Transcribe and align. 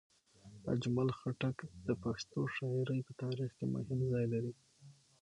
اجمل 0.73 1.09
خټک 1.19 1.57
د 1.87 1.89
پښتو 2.03 2.39
شاعرۍ 2.55 2.99
په 3.07 3.13
تاریخ 3.21 3.49
کې 3.57 3.65
مهم 3.75 3.99
ځای 4.11 4.25
لري. 4.33 4.53